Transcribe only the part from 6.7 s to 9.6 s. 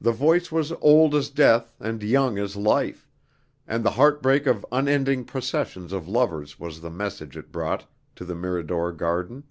the message it brought to the Mirador garden.